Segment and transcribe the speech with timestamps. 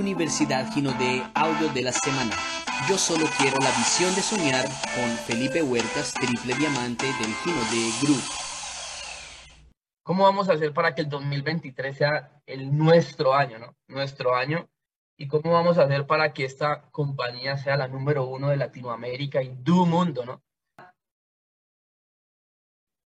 [0.00, 2.34] Universidad Gino de Audio de la Semana.
[2.88, 4.64] Yo solo quiero la visión de soñar
[4.94, 8.22] con Felipe Huertas, triple diamante del Gino de Group.
[10.02, 13.76] ¿Cómo vamos a hacer para que el 2023 sea el nuestro año, ¿no?
[13.88, 14.70] Nuestro año.
[15.18, 19.42] ¿Y cómo vamos a hacer para que esta compañía sea la número uno de Latinoamérica
[19.42, 20.42] y del mundo, ¿no?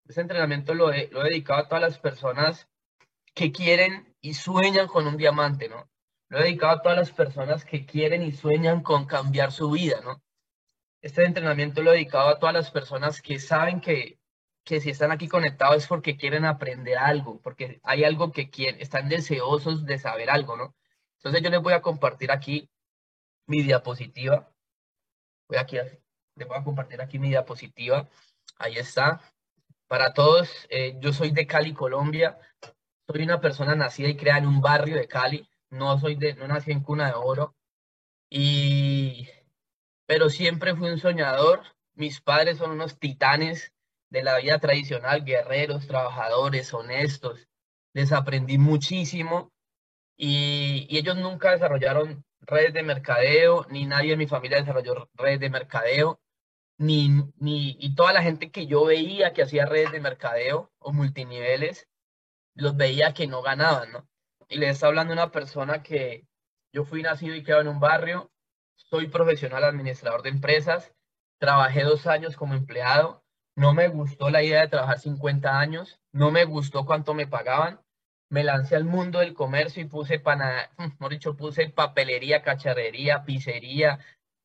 [0.07, 2.69] Ese entrenamiento lo he, lo he dedicado a todas las personas
[3.35, 5.89] que quieren y sueñan con un diamante, ¿no?
[6.35, 10.01] Lo he dedicado a todas las personas que quieren y sueñan con cambiar su vida,
[10.01, 10.21] ¿no?
[11.01, 14.19] Este entrenamiento lo he dedicado a todas las personas que saben que,
[14.65, 18.81] que si están aquí conectados es porque quieren aprender algo, porque hay algo que quieren,
[18.81, 20.75] están deseosos de saber algo, ¿no?
[21.19, 22.69] Entonces yo les voy a compartir aquí
[23.47, 24.53] mi diapositiva.
[25.49, 25.77] Voy aquí,
[26.35, 28.09] les voy a compartir aquí mi diapositiva.
[28.59, 29.21] Ahí está.
[29.87, 32.37] Para todos, eh, yo soy de Cali, Colombia.
[33.07, 35.49] Soy una persona nacida y creada en un barrio de Cali.
[35.75, 37.57] No soy de, no nací en cuna de oro.
[38.31, 39.29] Y,
[40.07, 41.63] pero siempre fui un soñador.
[41.95, 43.73] Mis padres son unos titanes
[44.09, 47.49] de la vida tradicional, guerreros, trabajadores, honestos.
[47.93, 49.53] Les aprendí muchísimo
[50.17, 55.41] y, y ellos nunca desarrollaron redes de mercadeo, ni nadie en mi familia desarrolló redes
[55.41, 56.21] de mercadeo,
[56.79, 60.93] ni, ni, y toda la gente que yo veía que hacía redes de mercadeo o
[60.93, 61.89] multiniveles,
[62.55, 64.09] los veía que no ganaban, ¿no?
[64.49, 66.27] Y les está hablando una persona que
[66.73, 68.31] yo fui nacido y criado en un barrio,
[68.75, 70.93] soy profesional administrador de empresas,
[71.39, 73.25] trabajé dos años como empleado,
[73.57, 77.81] no me gustó la idea de trabajar 50 años, no me gustó cuánto me pagaban,
[78.29, 84.01] me lancé al mundo del comercio y puse, pana, mejor dicho, puse papelería, cacharrería, pizzería,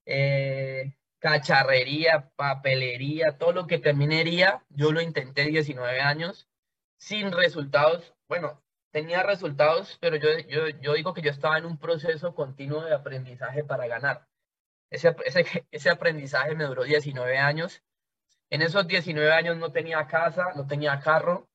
[0.06, 6.48] eh, cacharrería, papelería, todo lo que terminería, yo lo intenté 19 años
[6.98, 8.14] sin resultados.
[8.28, 12.84] Bueno, tenía resultados, pero yo, yo, yo digo que yo estaba en un proceso continuo
[12.84, 14.28] de aprendizaje para ganar.
[14.90, 17.84] Ese, ese, ese aprendizaje me duró 19 años.
[18.50, 21.48] En esos 19 años no tenía casa, no tenía carro,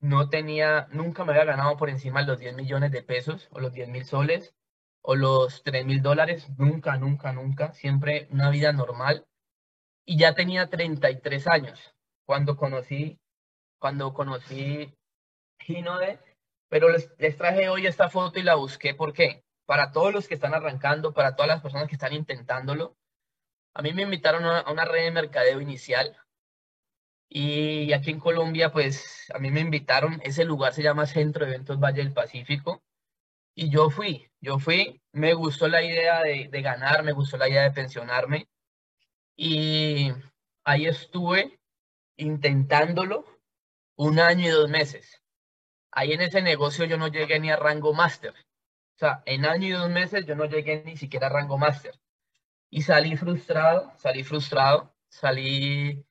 [0.00, 3.60] no tenía, nunca me había ganado por encima de los 10 millones de pesos o
[3.60, 4.54] los 10 mil soles
[5.00, 9.26] o los 3 mil dólares, nunca, nunca, nunca, siempre una vida normal.
[10.04, 11.94] Y ya tenía 33 años
[12.24, 13.20] cuando conocí,
[13.78, 14.94] cuando conocí
[15.58, 16.18] Ginode,
[16.72, 19.44] pero les, les traje hoy esta foto y la busqué, ¿por qué?
[19.66, 22.96] Para todos los que están arrancando, para todas las personas que están intentándolo,
[23.74, 26.16] a mí me invitaron a una red de mercadeo inicial,
[27.28, 31.52] y aquí en Colombia, pues a mí me invitaron, ese lugar se llama Centro de
[31.52, 32.82] Eventos Valle del Pacífico.
[33.54, 37.50] Y yo fui, yo fui, me gustó la idea de, de ganar, me gustó la
[37.50, 38.48] idea de pensionarme.
[39.36, 40.10] Y
[40.64, 41.60] ahí estuve
[42.16, 43.26] intentándolo
[43.96, 45.21] un año y dos meses.
[45.92, 48.32] Ahí en ese negocio yo no llegué ni a rango máster.
[48.32, 51.94] O sea, en año y dos meses yo no llegué ni siquiera a rango máster.
[52.70, 56.04] Y salí frustrado, salí frustrado, salí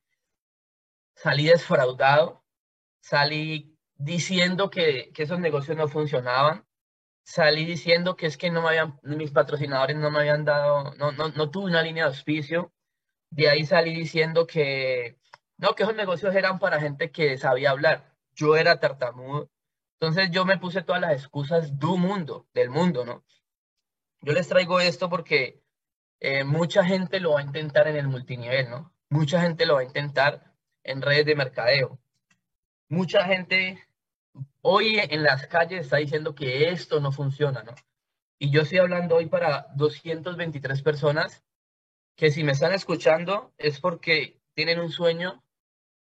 [1.16, 2.44] salí desfraudado,
[3.00, 6.66] salí diciendo que, que, esos negocios no funcionaban,
[7.24, 11.12] salí diciendo que es que no me habían, mis patrocinadores no me habían dado, no,
[11.12, 12.74] no, no tuve una línea de auspicio,
[13.30, 15.20] de ahí salí diciendo que
[15.58, 19.50] no, que esos negocios eran para gente que sabía hablar, yo era tartamudo,
[20.02, 23.24] entonces yo me puse todas las excusas del mundo, ¿no?
[24.22, 25.62] Yo les traigo esto porque
[26.20, 28.96] eh, mucha gente lo va a intentar en el multinivel, ¿no?
[29.10, 32.00] Mucha gente lo va a intentar en redes de mercadeo.
[32.90, 33.88] Mucha gente
[34.62, 37.76] hoy en las calles está diciendo que esto no funciona, ¿no?
[38.40, 41.44] Y yo estoy hablando hoy para 223 personas
[42.16, 45.44] que si me están escuchando es porque tienen un sueño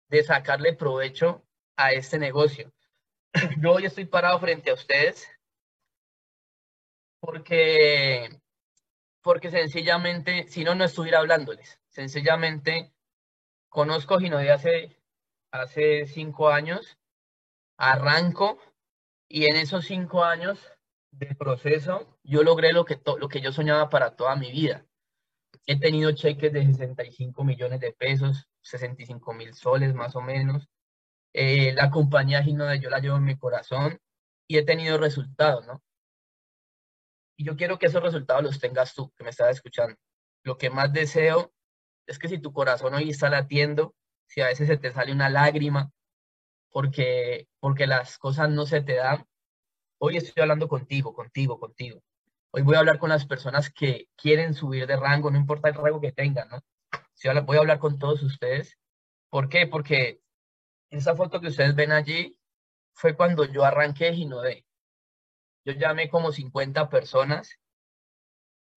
[0.07, 1.43] de sacarle provecho
[1.75, 2.71] a este negocio.
[3.61, 5.27] Yo hoy estoy parado frente a ustedes
[7.19, 8.29] porque,
[9.21, 11.79] porque sencillamente, si no, no estuviera hablándoles.
[11.89, 12.93] Sencillamente
[13.69, 14.97] Conozco Gino de hace,
[15.51, 16.97] hace cinco años,
[17.77, 18.57] arranco
[19.27, 20.59] y en esos cinco años
[21.11, 24.87] de proceso yo logré lo que, lo que yo soñaba para toda mi vida.
[25.67, 30.67] He tenido cheques de 65 millones de pesos, 65 mil soles más o menos.
[31.33, 33.99] Eh, la compañía Gino yo la llevo en mi corazón
[34.47, 35.81] y he tenido resultados, ¿no?
[37.37, 39.95] Y yo quiero que esos resultados los tengas tú, que me estás escuchando.
[40.43, 41.53] Lo que más deseo
[42.07, 43.95] es que si tu corazón hoy está latiendo,
[44.27, 45.91] si a veces se te sale una lágrima
[46.71, 49.25] porque, porque las cosas no se te dan,
[49.99, 52.01] hoy estoy hablando contigo, contigo, contigo.
[52.51, 55.75] Hoy voy a hablar con las personas que quieren subir de rango, no importa el
[55.75, 56.61] rango que tengan, ¿no?
[57.45, 58.77] voy a hablar con todos ustedes.
[59.29, 59.67] ¿Por qué?
[59.67, 60.21] Porque
[60.89, 62.39] esa foto que ustedes ven allí
[62.93, 64.65] fue cuando yo arranqué Ginodé.
[65.65, 67.59] Yo llamé como 50 personas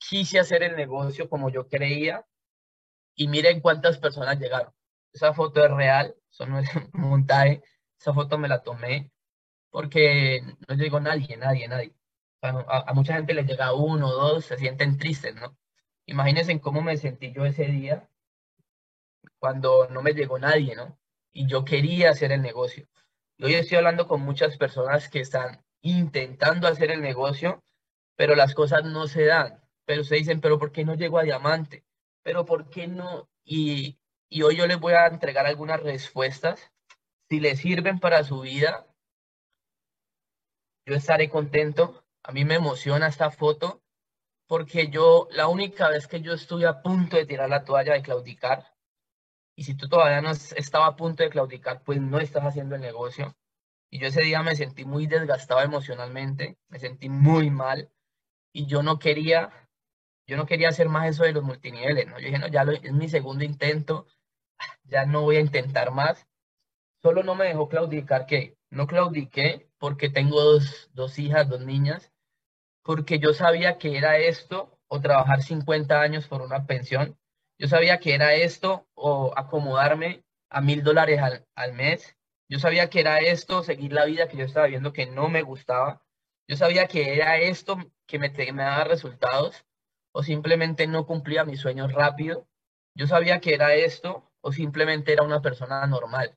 [0.09, 2.27] quise hacer el negocio como yo creía
[3.15, 4.73] y miren cuántas personas llegaron.
[5.13, 7.63] Esa foto es real, eso no es un montaje,
[7.99, 9.13] esa foto me la tomé
[9.71, 11.95] porque no llegó nadie, nadie, nadie.
[12.43, 15.57] A, mucha gente le llega uno dos, se sienten tristes, ¿no?
[16.07, 18.09] Imagínense cómo me sentí yo ese día
[19.39, 20.99] cuando no me llegó nadie, ¿no?
[21.33, 22.87] Y yo quería hacer el negocio.
[23.39, 27.63] Y hoy estoy hablando con muchas personas que están intentando hacer el negocio,
[28.17, 29.63] pero las cosas no se dan.
[29.85, 31.85] Pero se dicen, pero ¿por qué no llego a diamante?
[32.23, 33.29] Pero ¿por qué no?
[33.45, 33.99] Y,
[34.29, 36.71] y hoy yo les voy a entregar algunas respuestas.
[37.29, 38.87] Si les sirven para su vida,
[40.87, 42.05] yo estaré contento.
[42.23, 43.83] A mí me emociona esta foto
[44.47, 48.03] porque yo, la única vez que yo estuve a punto de tirar la toalla de
[48.03, 48.72] claudicar,
[49.55, 52.81] y si tú todavía no estaba a punto de claudicar, pues no estás haciendo el
[52.81, 53.37] negocio.
[53.91, 57.91] Y yo ese día me sentí muy desgastado emocionalmente, me sentí muy mal
[58.53, 59.53] y yo no quería,
[60.27, 62.19] yo no quería hacer más eso de los multiniveles, ¿no?
[62.19, 64.07] Yo dije, no, ya es mi segundo intento,
[64.85, 66.27] ya no voy a intentar más.
[67.03, 72.13] Solo no me dejó claudicar que no claudiqué porque tengo dos, dos hijas, dos niñas,
[72.83, 77.19] porque yo sabía que era esto o trabajar 50 años por una pensión.
[77.63, 81.21] Yo sabía que era esto o acomodarme a mil dólares
[81.55, 82.17] al, mes.
[82.49, 85.43] Yo sabía que era esto, seguir la vida que yo estaba viendo que no me
[85.43, 86.03] gustaba.
[86.49, 89.65] Yo sabía que era esto que me, me daba resultados
[90.11, 92.49] o simplemente no cumplía mis sueños rápido.
[92.97, 96.37] Yo sabía que era esto o simplemente era una persona normal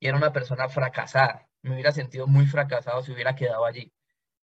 [0.00, 1.48] y era una persona fracasada.
[1.62, 3.92] Me hubiera sentido muy fracasado si hubiera quedado allí.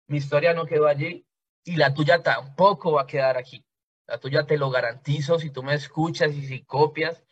[0.08, 1.26] Mi historia no quedó allí
[1.66, 3.66] y la tuya tampoco va a quedar aquí.
[4.08, 7.24] La tuya te lo garantizo si tú me escuchas y si copias.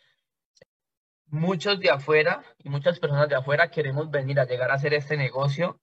[1.26, 5.16] Muchos de afuera y muchas personas de afuera queremos venir a llegar a hacer este
[5.16, 5.80] negocio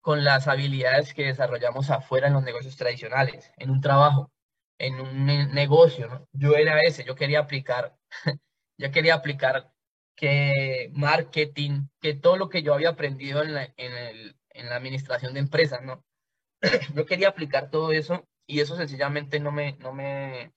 [0.00, 4.30] con las habilidades que desarrollamos afuera en los negocios tradicionales, en un trabajo,
[4.78, 6.28] en un negocio.
[6.32, 7.96] Yo era ese, yo quería aplicar,
[8.78, 9.72] yo quería aplicar
[10.14, 14.76] que marketing, que todo lo que yo había aprendido en la, en el, en la
[14.76, 16.04] administración de empresas, ¿no?
[16.94, 20.52] yo quería aplicar todo eso y eso sencillamente no me, no me,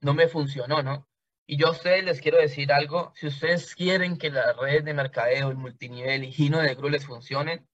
[0.00, 1.08] no me funcionó, ¿no?
[1.46, 4.94] Y yo a ustedes les quiero decir algo, si ustedes quieren que las redes de
[4.94, 7.68] mercadeo, el multinivel y Gino de Gru les funcionen,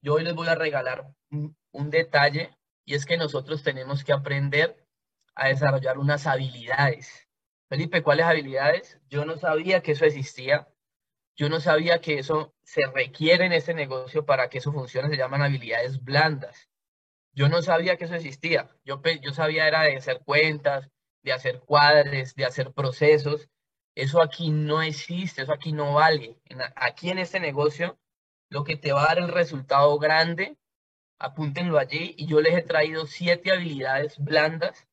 [0.00, 4.12] yo hoy les voy a regalar un, un detalle y es que nosotros tenemos que
[4.12, 4.86] aprender
[5.34, 7.26] a desarrollar unas habilidades.
[7.68, 9.00] Felipe, ¿cuáles habilidades?
[9.08, 10.68] Yo no sabía que eso existía.
[11.34, 15.08] Yo no sabía que eso se requiere en este negocio para que eso funcione.
[15.08, 16.70] Se llaman habilidades blandas.
[17.36, 18.70] Yo no sabía que eso existía.
[18.82, 20.88] Yo, yo sabía era de hacer cuentas,
[21.22, 23.48] de hacer cuadres, de hacer procesos.
[23.94, 26.40] Eso aquí no existe, eso aquí no vale.
[26.74, 27.98] aquí en este negocio,
[28.48, 30.56] lo que te va a dar el resultado grande,
[31.18, 32.14] apúntenlo allí.
[32.16, 34.88] Y yo les he traído siete habilidades blandas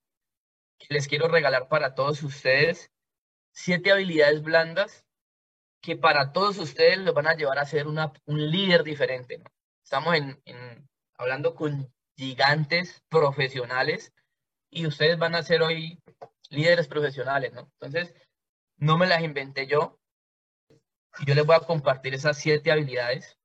[0.77, 2.91] que les quiero regalar para todos ustedes.
[3.53, 5.05] Siete habilidades blandas
[5.81, 9.41] que para todos ustedes los van a llevar a ser una, un líder diferente.
[9.81, 14.13] Estamos en, en, hablando con gigantes profesionales
[14.69, 15.99] y ustedes van a ser hoy
[16.49, 17.71] líderes profesionales, ¿no?
[17.79, 18.13] Entonces,
[18.77, 19.99] no me las inventé yo
[21.25, 23.37] yo les voy a compartir esas siete habilidades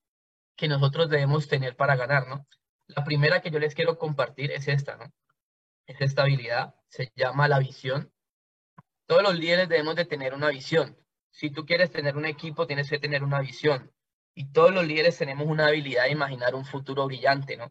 [0.56, 2.46] que nosotros debemos tener para ganar, ¿no?
[2.86, 5.12] La primera que yo les quiero compartir es esta, ¿no?
[5.86, 8.12] Es esta habilidad, se llama la visión.
[9.06, 10.96] Todos los líderes debemos de tener una visión.
[11.30, 13.92] Si tú quieres tener un equipo, tienes que tener una visión.
[14.34, 17.70] Y todos los líderes tenemos una habilidad de imaginar un futuro brillante, ¿no?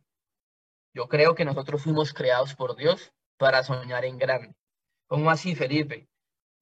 [0.98, 4.56] Yo creo que nosotros fuimos creados por Dios para soñar en grande.
[5.06, 6.10] ¿Cómo así, Felipe?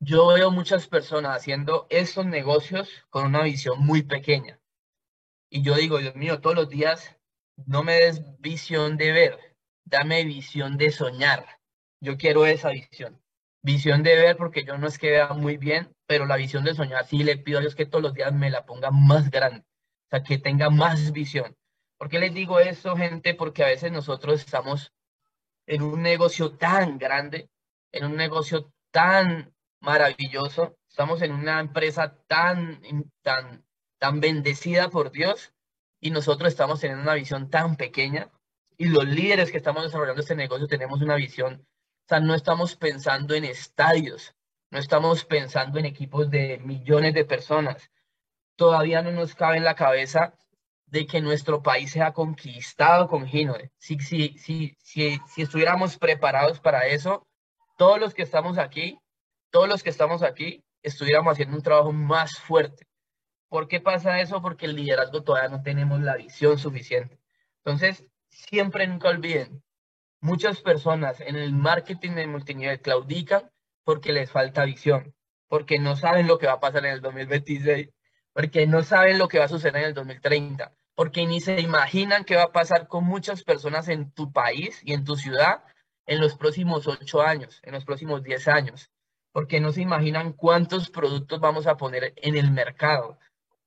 [0.01, 4.59] Yo veo muchas personas haciendo estos negocios con una visión muy pequeña.
[5.49, 7.15] Y yo digo, Dios mío, todos los días
[7.65, 11.45] no me des visión de ver, dame visión de soñar.
[12.01, 13.21] Yo quiero esa visión.
[13.61, 16.75] Visión de ver porque yo no es que vea muy bien, pero la visión de
[16.75, 19.61] soñar sí le pido a Dios que todos los días me la ponga más grande,
[19.61, 21.55] o sea, que tenga más visión.
[21.97, 23.33] ¿Por qué les digo eso, gente?
[23.33, 24.93] Porque a veces nosotros estamos
[25.65, 27.49] en un negocio tan grande,
[27.91, 32.81] en un negocio tan maravilloso, estamos en una empresa tan,
[33.21, 33.65] tan,
[33.97, 35.53] tan bendecida por Dios
[35.99, 38.29] y nosotros estamos teniendo una visión tan pequeña
[38.77, 42.75] y los líderes que estamos desarrollando este negocio tenemos una visión, o sea, no estamos
[42.75, 44.35] pensando en estadios,
[44.69, 47.91] no estamos pensando en equipos de millones de personas.
[48.55, 50.33] Todavía no nos cabe en la cabeza
[50.95, 53.53] de que nuestro país sea conquistado con Gino.
[53.77, 57.27] Si, si, si, si, si estuviéramos preparados para eso,
[57.77, 58.97] todos los que estamos aquí,
[59.51, 62.87] todos los que estamos aquí, estuviéramos haciendo un trabajo más fuerte.
[63.49, 64.41] ¿Por qué pasa eso?
[64.41, 67.19] Porque el liderazgo todavía no tenemos la visión suficiente.
[67.57, 69.61] Entonces, siempre nunca olviden,
[70.21, 73.51] Muchas personas en el marketing de multinivel claudican
[73.83, 75.13] porque les falta visión,
[75.47, 77.89] porque no saben lo que va a pasar en el 2026,
[78.33, 82.23] porque no saben lo que va a suceder en el 2030, porque ni se imaginan
[82.23, 85.63] qué va a pasar con muchas personas en tu país y en tu ciudad
[86.07, 88.91] en los próximos ocho años, en los próximos diez años,
[89.31, 93.17] porque no se imaginan cuántos productos vamos a poner en el mercado.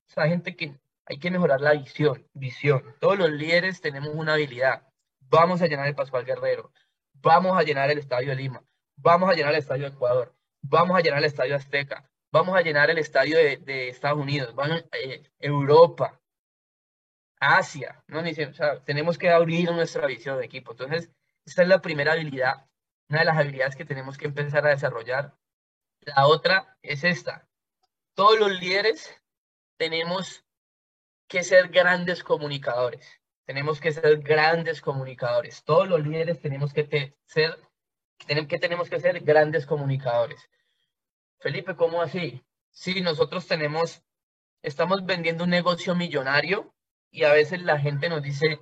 [0.09, 2.83] O sea, gente que hay que mejorar la visión, visión.
[3.01, 4.83] Todos los líderes tenemos una habilidad.
[5.21, 6.73] Vamos a llenar el Pascual Guerrero,
[7.15, 8.63] vamos a llenar el Estadio de Lima,
[8.97, 12.63] vamos a llenar el Estadio de Ecuador, vamos a llenar el Estadio Azteca, vamos a
[12.63, 16.19] llenar el Estadio de, Estados Unidos, vamos, eh, Europa,
[17.41, 18.21] Asia, ¿no?
[18.21, 20.73] O sea, tenemos que abrir nuestra visión de equipo.
[20.73, 21.11] Entonces,
[21.45, 22.67] esta es la primera habilidad,
[23.09, 25.37] una de las habilidades que tenemos que empezar a desarrollar.
[26.01, 27.49] La otra es esta.
[28.15, 29.15] Todos los líderes
[29.77, 30.45] tenemos
[31.29, 33.21] que ser grandes comunicadores.
[33.45, 35.65] Tenemos que ser grandes comunicadores.
[35.65, 37.69] Todos los líderes tenemos que ser
[38.27, 40.51] que tenemos que ser grandes comunicadores.
[41.39, 42.45] Felipe, ¿cómo así?
[42.71, 44.03] Sí, nosotros tenemos,
[44.63, 46.75] estamos vendiendo un negocio millonario
[47.11, 48.61] y a veces la gente nos dice,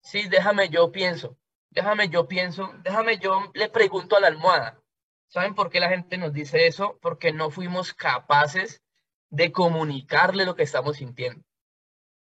[0.00, 1.36] sí, déjame, yo pienso,
[1.70, 4.80] déjame, yo pienso, déjame, yo le pregunto a la almohada.
[5.28, 6.98] ¿Saben por qué la gente nos dice eso?
[7.00, 8.82] Porque no fuimos capaces
[9.30, 11.42] de comunicarle lo que estamos sintiendo.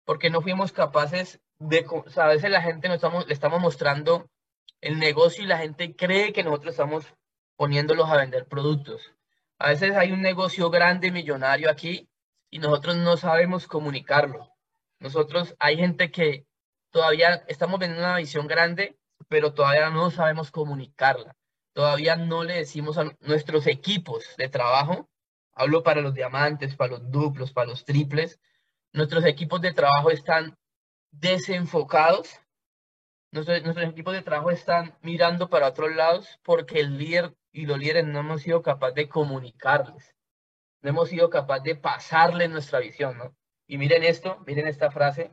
[0.06, 4.30] Porque no fuimos capaces de, o a veces la gente nos estamos, le estamos mostrando
[4.82, 7.14] el negocio y la gente cree que nosotros estamos
[7.56, 9.14] poniéndolos a vender productos.
[9.58, 12.10] A veces hay un negocio grande, millonario aquí,
[12.50, 14.51] y nosotros no sabemos comunicarlo.
[15.02, 16.46] Nosotros, hay gente que
[16.92, 21.36] todavía estamos vendiendo una visión grande, pero todavía no sabemos comunicarla.
[21.74, 25.10] Todavía no le decimos a nuestros equipos de trabajo,
[25.52, 28.40] hablo para los diamantes, para los duplos, para los triples,
[28.94, 30.58] nuestros equipos de trabajo están
[31.12, 32.40] desenfocados
[33.34, 38.06] Nuestros, equipos de trabajo están mirando para otros lados porque el líder y los líderes
[38.06, 40.14] no hemos sido capaces de comunicarles.
[40.82, 43.34] No hemos sido capaces de pasarle nuestra visión, ¿no?
[43.72, 45.32] Y miren esto, miren esta frase.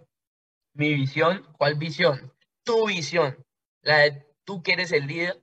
[0.72, 2.32] Mi visión, ¿cuál visión?
[2.62, 3.44] Tu visión,
[3.82, 5.42] la de tú que eres el líder,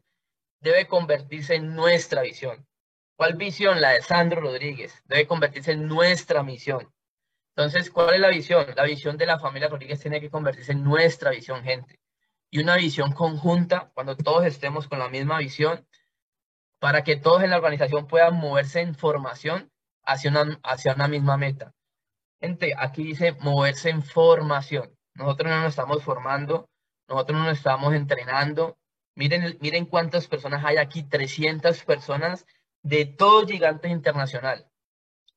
[0.61, 2.65] debe convertirse en nuestra visión.
[3.17, 3.81] ¿Cuál visión?
[3.81, 5.03] La de Sandro Rodríguez.
[5.03, 6.89] Debe convertirse en nuestra misión.
[7.53, 8.65] Entonces, ¿cuál es la visión?
[8.77, 11.99] La visión de la familia Rodríguez tiene que convertirse en nuestra visión, gente
[12.49, 15.85] y una visión conjunta, cuando todos estemos con la misma visión,
[16.79, 19.69] para que todos en la organización puedan moverse en formación
[20.05, 21.74] hacia una, hacia una misma meta.
[22.45, 24.95] Gente, aquí dice moverse en formación.
[25.15, 26.69] Nosotros no nos estamos formando,
[27.07, 28.77] nosotros no nos estamos entrenando.
[29.15, 32.45] Miren, miren cuántas personas hay aquí, 300 personas
[32.83, 34.69] de todo Gigantes Internacional.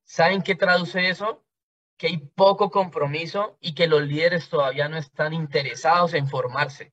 [0.05, 1.47] ¿Saben qué traduce eso?
[1.97, 6.93] Que hay poco compromiso y que los líderes todavía no están interesados en formarse.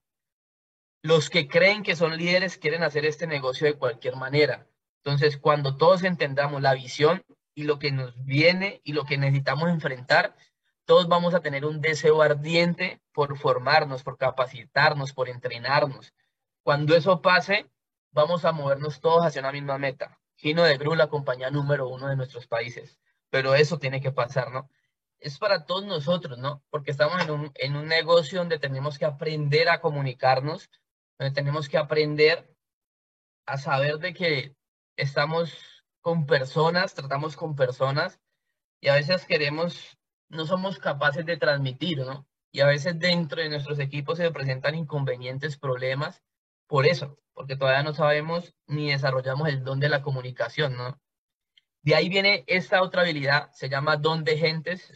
[1.02, 4.66] Los que creen que son líderes quieren hacer este negocio de cualquier manera.
[5.04, 7.22] Entonces, cuando todos entendamos la visión
[7.56, 10.36] y lo que nos viene y lo que necesitamos enfrentar,
[10.84, 16.14] todos vamos a tener un deseo ardiente por formarnos, por capacitarnos, por entrenarnos.
[16.62, 17.72] Cuando eso pase,
[18.12, 20.20] vamos a movernos todos hacia una misma meta.
[20.36, 23.00] Gino de Gru, la compañía número uno de nuestros países.
[23.30, 24.70] Pero eso tiene que pasar, ¿no?
[25.18, 26.62] Es para todos nosotros, ¿no?
[26.70, 30.70] Porque estamos en un, en un negocio donde tenemos que aprender a comunicarnos,
[31.18, 32.54] donde tenemos que aprender
[33.46, 34.56] a saber de que
[34.98, 35.75] estamos
[36.06, 38.20] con personas, tratamos con personas
[38.80, 39.98] y a veces queremos,
[40.30, 42.28] no somos capaces de transmitir, ¿no?
[42.52, 46.22] Y a veces dentro de nuestros equipos se presentan inconvenientes, problemas,
[46.68, 51.02] por eso, porque todavía no sabemos ni desarrollamos el don de la comunicación, ¿no?
[51.82, 54.94] De ahí viene esta otra habilidad, se llama don de gentes,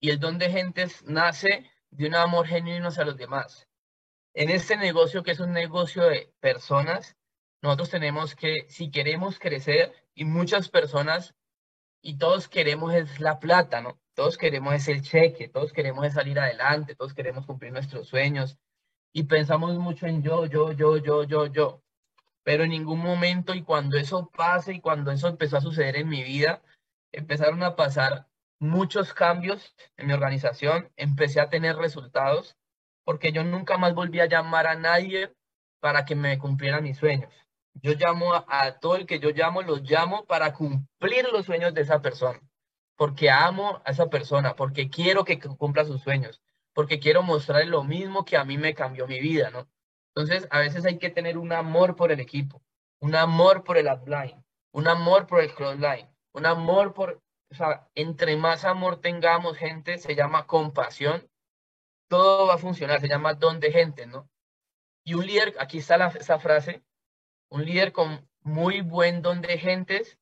[0.00, 3.68] y el don de gentes nace de un amor genuino hacia los demás
[4.32, 7.16] en este negocio que es un negocio de personas,
[7.62, 11.34] nosotros tenemos que, si queremos crecer, y muchas personas,
[12.02, 14.00] y todos queremos es la plata, ¿no?
[14.14, 18.58] Todos queremos es el cheque, todos queremos es salir adelante, todos queremos cumplir nuestros sueños,
[19.12, 21.82] y pensamos mucho en yo, yo, yo, yo, yo, yo.
[22.42, 26.08] Pero en ningún momento, y cuando eso pase, y cuando eso empezó a suceder en
[26.08, 26.62] mi vida,
[27.12, 32.56] empezaron a pasar muchos cambios en mi organización, empecé a tener resultados,
[33.04, 35.32] porque yo nunca más volví a llamar a nadie
[35.80, 37.32] para que me cumpliera mis sueños.
[37.74, 41.82] Yo llamo a, todo el que yo llamo, los llamo para cumplir los sueños de
[41.82, 42.40] esa persona,
[42.96, 46.42] porque amo a esa persona, porque quiero que cumpla sus sueños,
[46.74, 49.68] porque quiero mostrarle lo mismo que a mí me cambió mi vida, ¿no?
[50.14, 52.62] Entonces, a veces hay que tener un amor por el equipo,
[53.00, 57.88] un amor por el upline, un amor por el crossline, un amor por, o sea,
[57.94, 61.30] entre más amor tengamos, gente, se llama compasión
[62.10, 64.28] todo va a funcionar, se llama don de gente, ¿no?
[65.04, 66.82] Y un líder, aquí está esa frase,
[67.50, 70.18] un líder con muy buen don de gentes,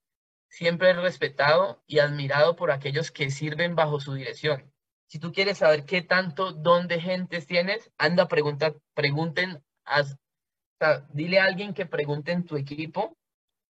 [0.48, 4.72] siempre respetado y admirado por aquellos que sirven bajo su dirección.
[5.06, 9.62] Si tú quieres saber qué tanto don de gentes tienes, anda, pregunta, pregunten,
[11.10, 13.16] dile a alguien que pregunte en tu equipo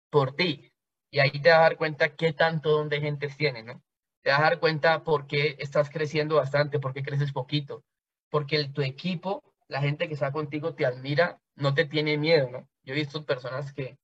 [0.10, 0.72] por ti.
[1.12, 3.82] Y ahí te vas a dar cuenta qué tanto don de gentes tienes, ¿no?
[4.24, 7.84] Te vas a dar cuenta por qué estás creciendo bastante, por qué creces poquito.
[8.30, 12.50] Porque el, tu equipo, la gente que está contigo te admira, no te tiene miedo,
[12.50, 12.70] ¿no?
[12.84, 13.98] Yo he visto personas que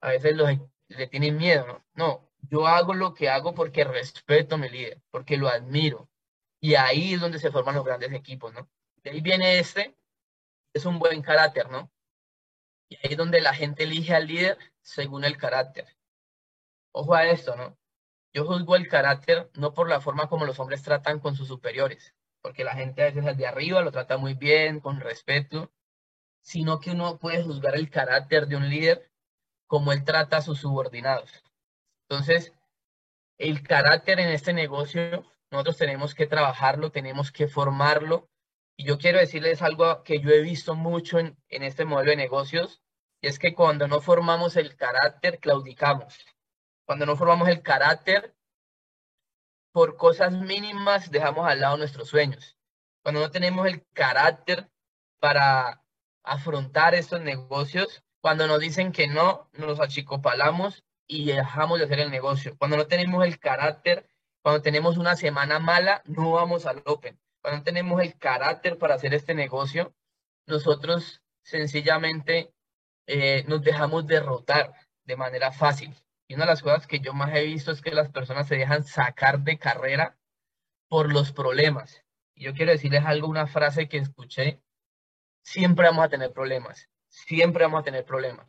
[0.00, 0.50] a veces los,
[0.88, 1.84] le tienen miedo, ¿no?
[1.94, 6.10] No, yo hago lo que hago porque respeto a mi líder, porque lo admiro.
[6.60, 8.68] Y ahí es donde se forman los grandes equipos, ¿no?
[9.02, 9.96] De ahí viene este,
[10.74, 11.90] es un buen carácter, ¿no?
[12.88, 15.86] Y ahí es donde la gente elige al líder según el carácter.
[16.92, 17.76] Ojo a esto, ¿no?
[18.32, 22.14] Yo juzgo el carácter no por la forma como los hombres tratan con sus superiores,
[22.42, 25.72] porque la gente a veces al de arriba lo trata muy bien, con respeto,
[26.46, 29.10] sino que uno puede juzgar el carácter de un líder
[29.66, 31.42] como él trata a sus subordinados.
[32.08, 32.54] Entonces,
[33.36, 38.30] el carácter en este negocio, nosotros tenemos que trabajarlo, tenemos que formarlo.
[38.76, 42.16] Y yo quiero decirles algo que yo he visto mucho en, en este modelo de
[42.16, 42.80] negocios,
[43.20, 46.16] y es que cuando no formamos el carácter, claudicamos.
[46.84, 48.36] Cuando no formamos el carácter,
[49.72, 52.56] por cosas mínimas dejamos al lado nuestros sueños.
[53.02, 54.70] Cuando no tenemos el carácter
[55.18, 55.82] para
[56.26, 62.10] afrontar estos negocios, cuando nos dicen que no, nos achicopalamos y dejamos de hacer el
[62.10, 62.56] negocio.
[62.58, 64.08] Cuando no tenemos el carácter,
[64.42, 67.18] cuando tenemos una semana mala, no vamos al Open.
[67.40, 69.94] Cuando no tenemos el carácter para hacer este negocio,
[70.46, 72.52] nosotros sencillamente
[73.06, 74.72] eh, nos dejamos derrotar
[75.04, 75.94] de manera fácil.
[76.28, 78.56] Y una de las cosas que yo más he visto es que las personas se
[78.56, 80.18] dejan sacar de carrera
[80.88, 82.04] por los problemas.
[82.34, 84.60] Y yo quiero decirles algo, una frase que escuché,
[85.46, 86.88] siempre vamos a tener problemas
[87.24, 88.46] siempre vamos a tener problemas.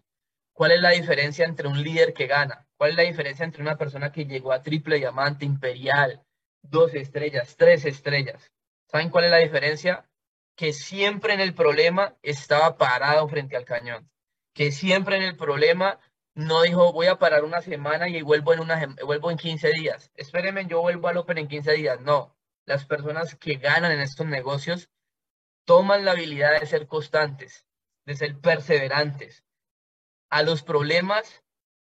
[0.53, 2.67] ¿Cuál es la diferencia entre un líder que gana?
[2.77, 6.23] ¿Cuál es la diferencia entre una persona que llegó a triple diamante, imperial,
[6.61, 8.51] dos estrellas, tres estrellas?
[8.87, 10.09] ¿Saben cuál es la diferencia?
[10.55, 14.09] Que siempre en el problema estaba parado frente al cañón.
[14.53, 15.99] Que siempre en el problema
[16.33, 20.11] no dijo voy a parar una semana y vuelvo en, una, vuelvo en 15 días.
[20.15, 22.01] Espérenme, yo vuelvo al Open en 15 días.
[22.01, 24.89] No, las personas que ganan en estos negocios
[25.67, 27.67] toman la habilidad de ser constantes
[28.07, 29.43] de ser perseverantes.
[30.29, 31.43] A los problemas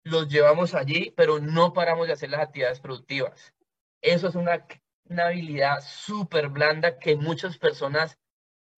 [0.03, 3.53] los llevamos allí, pero no paramos de hacer las actividades productivas.
[4.01, 4.65] Eso es una,
[5.23, 8.17] habilidad súper blanda que muchas personas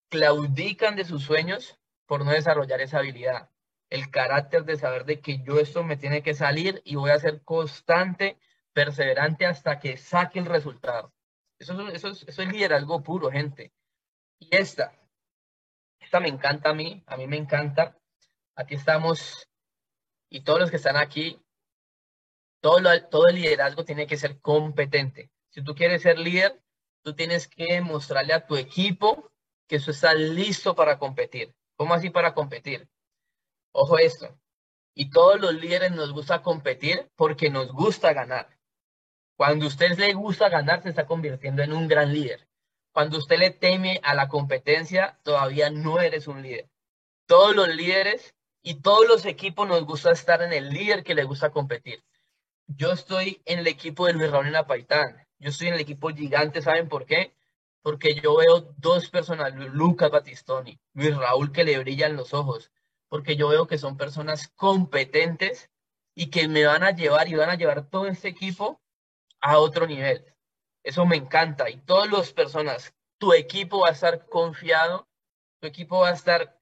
[0.10, 3.50] claudican de sus sueños por no desarrollar esa habilidad.
[3.90, 7.20] El carácter de saber de que yo esto me tiene que salir y voy a
[7.20, 8.38] ser constante,
[8.74, 11.14] perseverante hasta que saque el resultado.
[11.58, 13.72] Eso, eso, eso es liderazgo puro, gente.
[14.40, 14.94] Y esta,
[16.00, 17.98] esta me encanta a mí, a mí me encanta.
[18.56, 19.48] Aquí estamos
[20.30, 21.42] y todos los que están aquí,
[22.62, 25.32] todo, todo el liderazgo tiene que ser competente.
[25.50, 26.62] Si tú quieres ser líder,
[27.04, 29.32] tú tienes que mostrarle a tu equipo
[29.68, 31.54] que eso está listo para competir.
[31.76, 32.88] ¿Cómo así para competir?
[33.72, 34.38] Ojo esto.
[34.94, 38.58] Y todos los líderes nos gusta competir porque nos gusta ganar.
[39.38, 42.49] Cuando a usted le gusta ganar, se está convirtiendo en un gran líder.
[42.92, 46.70] Cuando usted le teme a la competencia, todavía no eres un líder.
[47.28, 51.24] Todos los líderes y todos los equipos nos gusta estar en el líder que le
[51.24, 52.04] gusta competir.
[52.68, 55.28] Yo estoy en el equipo de Luis Raúl en Paitán.
[55.40, 57.36] Yo estoy en el equipo gigante, ¿saben por qué?
[57.82, 62.72] Porque yo veo dos personas, Lucas Batistoni, Luis Raúl que le brillan los ojos,
[63.08, 65.70] porque yo veo que son personas competentes
[66.14, 68.82] y que me van a llevar y van a llevar todo este equipo
[69.40, 70.26] a otro nivel.
[70.84, 71.70] Eso me encanta.
[71.70, 75.08] Y todas las personas, tu equipo va a estar confiado,
[75.60, 76.60] tu equipo va a estar,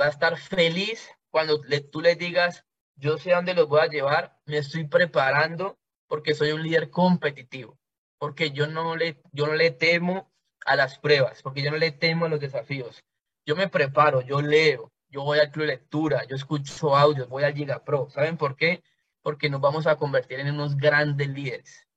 [0.00, 2.64] va a estar feliz cuando le, tú les digas,
[2.96, 7.78] yo sé dónde los voy a llevar, me estoy preparando porque soy un líder competitivo,
[8.18, 10.30] porque yo no le, yo no le temo
[10.66, 13.02] a las pruebas, porque yo no le temo a los desafíos.
[13.46, 17.44] Yo me preparo, yo leo, yo voy al club de lectura, yo escucho audios, voy
[17.44, 18.10] al Giga Pro.
[18.10, 18.82] ¿Saben por qué?
[19.22, 21.87] Porque nos vamos a convertir en unos grandes líderes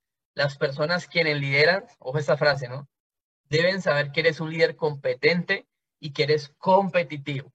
[0.41, 2.87] las personas quienes lideran, ojo esta frase, ¿no?
[3.45, 5.67] Deben saber que eres un líder competente
[5.99, 7.53] y que eres competitivo.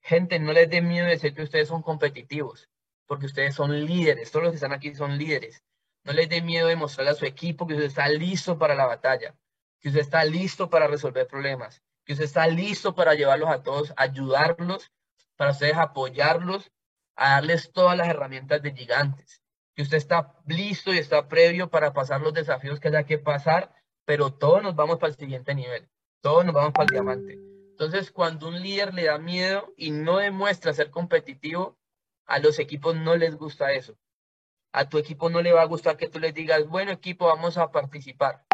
[0.00, 2.68] Gente, no les dé miedo decir que ustedes son competitivos,
[3.06, 5.62] porque ustedes son líderes, todos los que están aquí son líderes.
[6.04, 9.34] No les dé miedo demostrarle a su equipo que usted está listo para la batalla,
[9.80, 13.92] que usted está listo para resolver problemas, que usted está listo para llevarlos a todos,
[13.96, 14.92] ayudarlos,
[15.36, 16.70] para ustedes apoyarlos,
[17.16, 19.41] a darles todas las herramientas de gigantes
[19.74, 23.74] que usted está listo y está previo para pasar los desafíos que haya que pasar,
[24.04, 25.88] pero todos nos vamos para el siguiente nivel,
[26.20, 27.38] todos nos vamos para el diamante.
[27.70, 31.78] Entonces, cuando un líder le da miedo y no demuestra ser competitivo,
[32.26, 33.96] a los equipos no les gusta eso.
[34.72, 37.58] A tu equipo no le va a gustar que tú les digas, bueno equipo, vamos
[37.58, 38.44] a participar.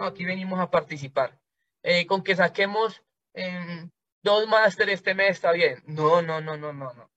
[0.00, 1.38] Aquí venimos a participar.
[1.82, 3.02] Eh, con que saquemos
[3.34, 3.90] em,
[4.22, 5.82] dos máster este mes está bien.
[5.86, 7.10] No, no, no, no, no, no.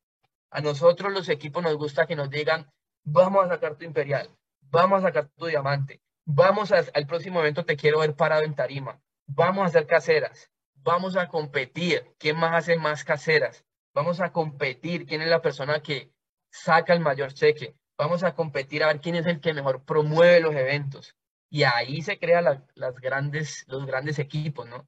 [0.51, 2.71] A nosotros los equipos nos gusta que nos digan,
[3.03, 4.29] vamos a sacar tu imperial,
[4.61, 9.01] vamos a sacar tu diamante, vamos al próximo evento te quiero ver parado en tarima,
[9.25, 13.65] vamos a hacer caseras, vamos a competir, ¿quién más hace más caseras?
[13.93, 16.11] Vamos a competir, quién es la persona que
[16.49, 20.39] saca el mayor cheque, vamos a competir a ver quién es el que mejor promueve
[20.39, 21.15] los eventos.
[21.49, 24.87] Y ahí se crean las grandes, los grandes equipos, ¿no?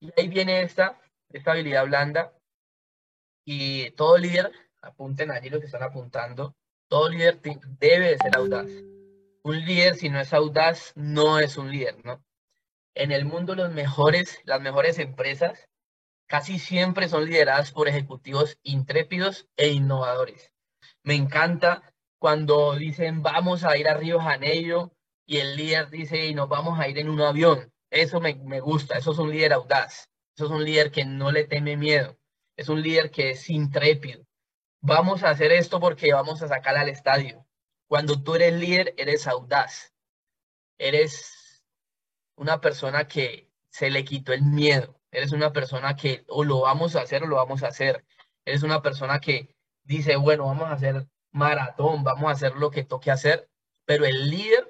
[0.00, 2.32] Y ahí viene esta, esta habilidad blanda.
[3.44, 4.50] Y todo líder,
[4.82, 6.56] apunten allí lo que están apuntando,
[6.88, 7.40] todo líder
[7.78, 8.66] debe ser audaz.
[9.42, 12.24] Un líder, si no es audaz, no es un líder, ¿no?
[12.94, 15.68] En el mundo los mejores, las mejores empresas
[16.26, 20.52] casi siempre son lideradas por ejecutivos intrépidos e innovadores.
[21.02, 24.94] Me encanta cuando dicen vamos a ir a Río Janeiro
[25.26, 27.72] y el líder dice y nos vamos a ir en un avión.
[27.90, 31.30] Eso me, me gusta, eso es un líder audaz, eso es un líder que no
[31.30, 32.18] le teme miedo,
[32.56, 34.23] es un líder que es intrépido.
[34.86, 37.46] Vamos a hacer esto porque vamos a sacar al estadio.
[37.86, 39.94] Cuando tú eres líder, eres audaz,
[40.76, 41.64] eres
[42.36, 46.96] una persona que se le quitó el miedo, eres una persona que o lo vamos
[46.96, 48.04] a hacer o lo vamos a hacer,
[48.44, 52.84] eres una persona que dice, bueno, vamos a hacer maratón, vamos a hacer lo que
[52.84, 53.48] toque hacer,
[53.86, 54.68] pero el líder,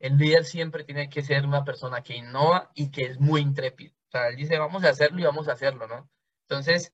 [0.00, 3.94] el líder siempre tiene que ser una persona que innova y que es muy intrépido.
[4.08, 6.10] O sea, él dice, vamos a hacerlo y vamos a hacerlo, ¿no?
[6.48, 6.92] Entonces,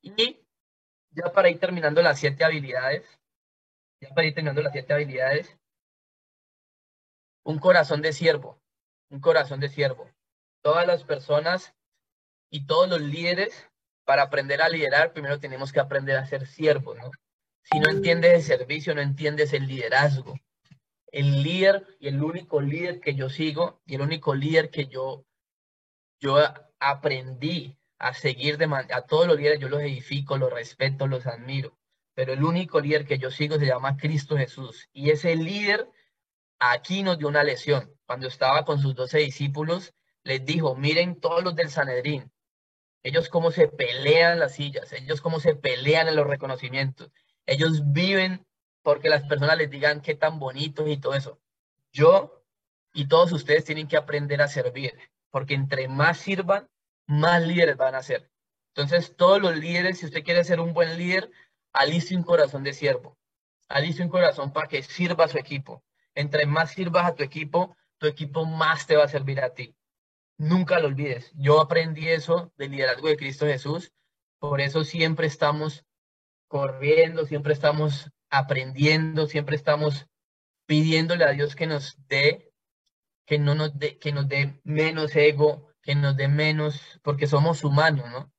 [0.00, 0.40] y
[1.10, 3.04] ya para ir terminando las siete habilidades,
[4.00, 5.58] ya para ir terminando las siete habilidades,
[7.44, 8.60] un corazón de siervo,
[9.10, 10.10] un corazón de siervo.
[10.62, 11.74] Todas las personas
[12.50, 13.70] y todos los líderes,
[14.04, 17.10] para aprender a liderar, primero tenemos que aprender a ser siervos, ¿no?
[17.62, 20.34] Si no entiendes el servicio, no entiendes el liderazgo.
[21.10, 25.24] El líder y el único líder que yo sigo y el único líder que yo,
[26.20, 26.36] yo
[26.78, 31.76] aprendí a seguir de a todos los líderes, yo los edifico, los respeto, los admiro.
[32.14, 34.88] Pero el único líder que yo sigo se llama Cristo Jesús.
[34.92, 35.88] Y ese líder
[36.58, 37.92] aquí nos dio una lección.
[38.06, 42.30] Cuando estaba con sus doce discípulos, les dijo, miren todos los del Sanedrín,
[43.02, 47.10] ellos cómo se pelean las sillas, ellos cómo se pelean en los reconocimientos,
[47.46, 48.44] ellos viven
[48.82, 51.40] porque las personas les digan qué tan bonitos y todo eso.
[51.92, 52.44] Yo
[52.92, 54.98] y todos ustedes tienen que aprender a servir,
[55.30, 56.68] porque entre más sirvan,
[57.08, 58.30] más líderes van a ser.
[58.74, 61.30] Entonces, todos los líderes, si usted quiere ser un buen líder,
[61.72, 63.18] aliste un corazón de siervo.
[63.68, 65.82] Aliste un corazón para que sirva a su equipo.
[66.14, 69.74] Entre más sirvas a tu equipo, tu equipo más te va a servir a ti.
[70.36, 71.32] Nunca lo olvides.
[71.34, 73.92] Yo aprendí eso del liderazgo de Cristo Jesús.
[74.38, 75.84] Por eso siempre estamos
[76.46, 80.06] corriendo, siempre estamos aprendiendo, siempre estamos
[80.66, 82.52] pidiéndole a Dios que nos dé,
[83.26, 87.64] que no nos dé, que nos dé menos ego, que nos dé menos, porque somos
[87.64, 88.30] humanos, ¿no?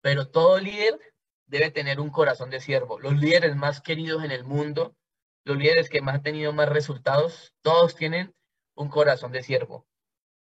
[0.00, 0.98] Pero todo líder
[1.44, 2.98] debe tener un corazón de siervo.
[2.98, 4.96] Los líderes más queridos en el mundo,
[5.44, 8.34] los líderes que más han tenido más resultados, todos tienen
[8.74, 9.86] un corazón de siervo.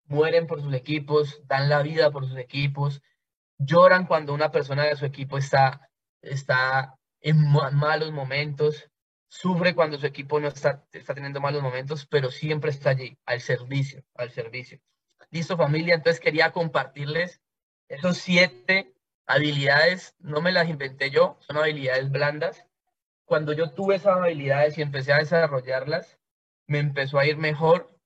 [0.04, 3.02] Mueren por sus equipos, dan la vida por sus equipos,
[3.58, 5.90] lloran cuando una persona de su equipo está
[6.22, 7.38] está en
[7.72, 8.88] malos momentos,
[9.26, 13.40] sufre cuando su equipo no está, está teniendo malos momentos, pero siempre está allí, al
[13.40, 14.78] servicio, al servicio.
[15.30, 17.40] Listo familia, entonces quería compartirles
[17.88, 18.94] esos siete
[19.26, 22.64] habilidades, no me las inventé yo, son habilidades blandas.
[23.24, 26.18] Cuando yo tuve esas habilidades y empecé a desarrollarlas,
[26.68, 27.98] me empezó a ir mejor.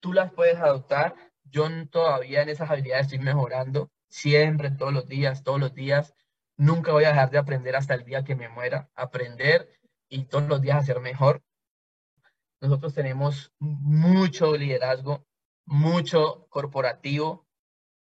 [0.00, 1.14] Tú las puedes adoptar.
[1.44, 6.14] Yo todavía en esas habilidades estoy mejorando, siempre, todos los días, todos los días.
[6.56, 8.90] Nunca voy a dejar de aprender hasta el día que me muera.
[8.94, 9.68] Aprender
[10.08, 11.42] y todos los días hacer mejor.
[12.60, 15.26] Nosotros tenemos mucho liderazgo,
[15.70, 17.46] mucho corporativo.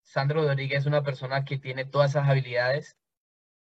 [0.03, 2.97] Sandro Rodríguez es una persona que tiene todas esas habilidades,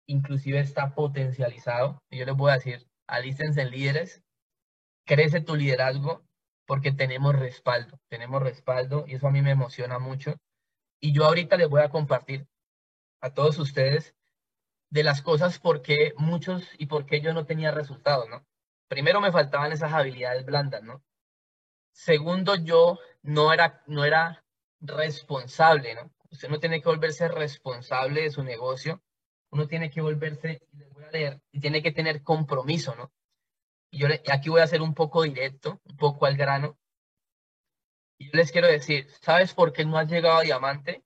[0.05, 1.99] inclusive está potencializado.
[2.09, 4.21] Y yo les voy a decir, alístense en líderes,
[5.05, 6.23] crece tu liderazgo
[6.67, 10.35] porque tenemos respaldo, tenemos respaldo y eso a mí me emociona mucho.
[11.01, 12.45] Y yo ahorita les voy a compartir
[13.21, 14.13] a todos ustedes
[14.91, 18.45] de las cosas por qué muchos y por qué yo no tenía resultados, ¿no?
[18.87, 21.03] Primero me faltaban esas habilidades blandas, ¿no?
[21.91, 24.43] Segundo, yo no era, no era
[24.81, 26.11] responsable, ¿no?
[26.31, 29.01] Usted no tiene que volverse responsable de su negocio,
[29.51, 33.11] uno tiene que volverse, les voy a leer, y tiene que tener compromiso, ¿no?
[33.91, 36.77] Y yo aquí voy a ser un poco directo, un poco al grano.
[38.19, 41.03] Y yo les quiero decir, ¿sabes por qué no has llegado a diamante?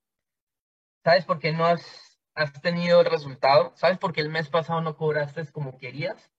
[1.04, 3.74] ¿Sabes por qué no has, has tenido resultado?
[3.76, 6.32] ¿Sabes por qué el mes pasado no cobraste como querías?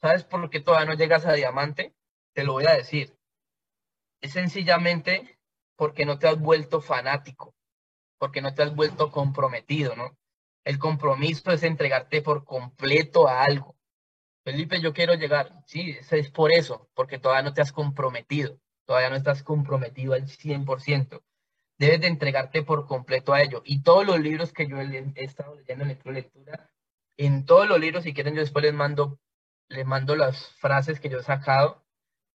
[0.00, 1.94] ¿Sabes por qué todavía no llegas a diamante?
[2.32, 3.19] Te lo voy a decir.
[4.20, 5.38] Es sencillamente
[5.76, 7.54] porque no te has vuelto fanático,
[8.18, 10.16] porque no te has vuelto comprometido, ¿no?
[10.64, 13.76] El compromiso es entregarte por completo a algo.
[14.44, 15.62] Felipe, yo quiero llegar.
[15.66, 20.26] Sí, es por eso, porque todavía no te has comprometido, todavía no estás comprometido al
[20.26, 21.22] 100%.
[21.78, 23.62] Debes de entregarte por completo a ello.
[23.64, 26.70] Y todos los libros que yo he, estado leyendo en lectura,
[27.16, 29.18] en todos los libros, si quieren, yo después les mando,
[29.68, 31.84] les mando las frases que yo he sacado,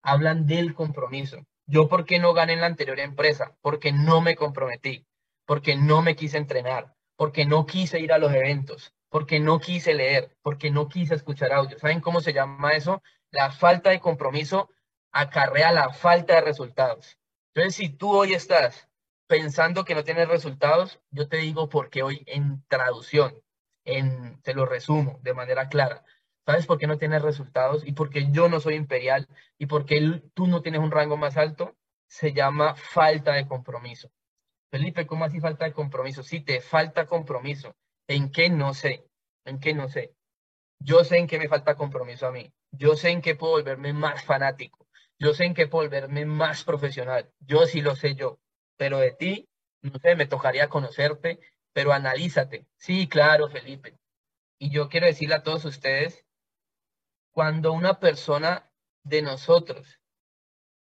[0.01, 1.45] hablan del compromiso.
[1.67, 3.55] Yo, ¿por qué no gané en la anterior empresa?
[3.61, 5.07] Porque no me comprometí,
[5.45, 9.93] porque no me quise entrenar, porque no quise ir a los eventos, porque no quise
[9.93, 11.79] leer, porque no quise escuchar audio.
[11.79, 13.01] ¿Saben cómo se llama eso?
[13.31, 14.69] La falta de compromiso
[15.11, 17.17] acarrea la falta de resultados.
[17.53, 18.87] Entonces, si tú hoy estás
[19.27, 23.41] pensando que no tienes resultados, yo te digo porque hoy en traducción,
[23.85, 26.03] en, te lo resumo de manera clara.
[26.45, 27.85] ¿Sabes por qué no tienes resultados?
[27.85, 29.27] Y porque yo no soy imperial
[29.57, 31.75] y porque tú no tienes un rango más alto,
[32.07, 34.11] se llama falta de compromiso.
[34.71, 36.21] Felipe, ¿cómo así falta de compromiso?
[36.21, 37.75] Sí, te falta compromiso.
[38.07, 38.49] ¿En qué?
[38.49, 39.07] No sé.
[39.45, 39.73] ¿En qué?
[39.73, 40.13] No sé.
[40.79, 42.51] Yo sé en qué me falta compromiso a mí.
[42.71, 44.87] Yo sé en qué puedo volverme más fanático.
[45.17, 47.31] Yo sé en qué puedo volverme más profesional.
[47.39, 48.39] Yo sí lo sé yo.
[48.77, 49.49] Pero de ti,
[49.81, 51.39] no sé, me tocaría conocerte,
[51.73, 52.67] pero analízate.
[52.77, 53.97] Sí, claro, Felipe.
[54.59, 56.24] Y yo quiero decirle a todos ustedes,
[57.35, 58.71] cuando una persona
[59.03, 59.99] de nosotros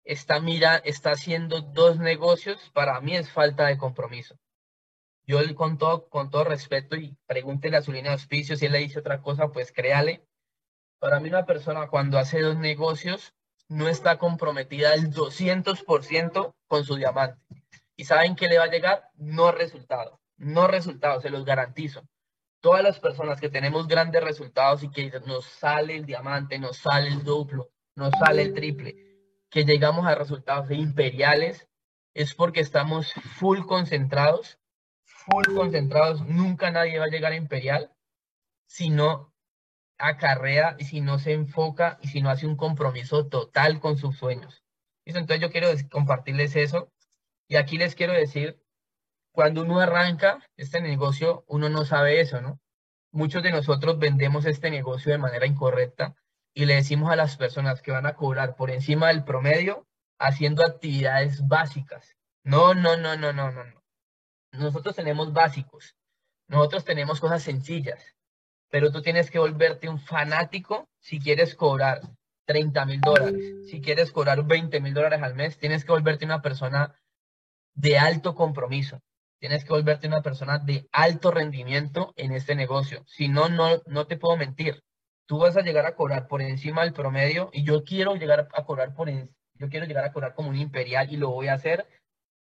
[0.04, 4.40] está, mira, está haciendo dos negocios, para mí es falta de compromiso.
[5.28, 8.72] Yo con todo, con todo respeto y pregúntele a su línea de auspicio si él
[8.72, 10.26] le dice otra cosa, pues créale.
[10.98, 13.36] Para mí una persona cuando hace dos negocios
[13.68, 17.40] no está comprometida al 200% con su diamante.
[17.96, 19.12] ¿Y saben qué le va a llegar?
[19.14, 20.20] No resultado.
[20.38, 22.02] No resultados, se los garantizo.
[22.62, 27.10] Todas las personas que tenemos grandes resultados y que nos sale el diamante, nos sale
[27.10, 28.96] el duplo, nos sale el triple,
[29.50, 31.68] que llegamos a resultados imperiales
[32.14, 34.60] es porque estamos full concentrados,
[35.04, 36.26] full concentrados.
[36.26, 37.92] Nunca nadie va a llegar a imperial
[38.68, 39.34] si no
[39.98, 44.18] acarrea y si no se enfoca y si no hace un compromiso total con sus
[44.18, 44.64] sueños.
[45.06, 46.92] Entonces yo quiero compartirles eso.
[47.48, 48.62] Y aquí les quiero decir,
[49.32, 52.60] cuando uno arranca este negocio, uno no sabe eso, ¿no?
[53.12, 56.16] Muchos de nosotros vendemos este negocio de manera incorrecta
[56.54, 59.88] y le decimos a las personas que van a cobrar por encima del promedio
[60.20, 62.16] haciendo actividades básicas.
[62.44, 63.64] No, no, no, no, no, no.
[63.64, 63.84] no.
[64.54, 65.96] Nosotros tenemos básicos.
[66.48, 68.16] Nosotros tenemos cosas sencillas.
[68.70, 72.02] Pero tú tienes que volverte un fanático si quieres cobrar
[72.46, 73.70] 30 mil dólares.
[73.70, 76.96] Si quieres cobrar 20 mil dólares al mes, tienes que volverte una persona
[77.74, 79.02] de alto compromiso.
[79.42, 83.04] Tienes que volverte una persona de alto rendimiento en este negocio.
[83.08, 84.82] Si no, no, no te puedo mentir
[85.32, 88.66] tú vas a llegar a cobrar por encima del promedio y yo quiero llegar a
[88.66, 91.88] cobrar por yo quiero llegar a cobrar como un imperial y lo voy a hacer,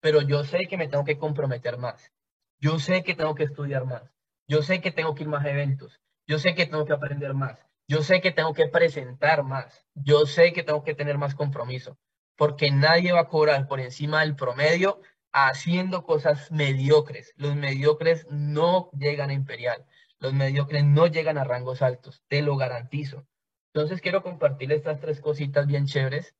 [0.02, 2.12] pero yo sé que me tengo que comprometer más.
[2.60, 4.02] Yo sé que tengo que estudiar más.
[4.46, 6.02] Yo sé que tengo que ir más a eventos.
[6.26, 7.58] Yo sé que tengo que aprender más.
[7.88, 9.82] Yo sé que tengo que presentar más.
[9.94, 11.96] Yo sé que tengo que tener más compromiso,
[12.36, 15.00] porque nadie va a cobrar por encima del promedio
[15.44, 17.34] haciendo cosas mediocres.
[17.36, 19.84] Los mediocres no llegan a imperial.
[20.18, 23.26] Los mediocres no llegan a rangos altos, te lo garantizo.
[23.74, 26.34] Entonces quiero compartir estas tres cositas bien chéveres.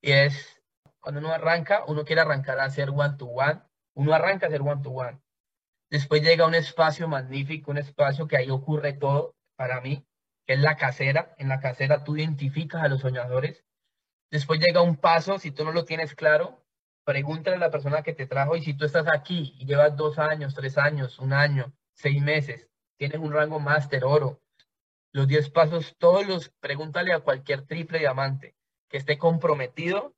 [0.00, 0.60] Y es,
[0.98, 3.62] cuando uno arranca, uno quiere arrancar a hacer one-to-one,
[3.94, 5.20] uno arranca a hacer one-to-one.
[5.88, 10.04] Después llega un espacio magnífico, un espacio que ahí ocurre todo para mí,
[10.46, 11.32] que es la casera.
[11.38, 13.64] En la casera tú identificas a los soñadores.
[14.32, 16.63] Después llega un paso, si tú no lo tienes claro,
[17.04, 20.18] pregúntale a la persona que te trajo y si tú estás aquí y llevas dos
[20.18, 24.40] años, tres años, un año, seis meses, tienes un rango máster, oro,
[25.12, 28.56] los 10 pasos, todos los, pregúntale a cualquier triple diamante
[28.88, 30.14] que esté comprometido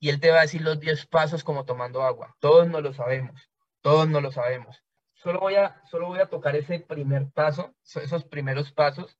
[0.00, 2.34] y él te va a decir los 10 pasos como tomando agua.
[2.38, 3.50] Todos no lo sabemos,
[3.82, 4.82] todos no lo sabemos.
[5.12, 9.18] Solo voy a, solo voy a tocar ese primer paso, esos primeros pasos,